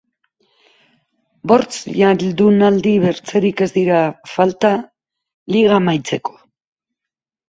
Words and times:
Bost 1.51 1.75
jardunaldi 1.97 2.93
besterik 3.03 3.61
ez 3.65 3.67
dira 3.75 3.99
falta 4.31 4.71
liga 5.57 5.77
amaitzeko. 5.83 6.35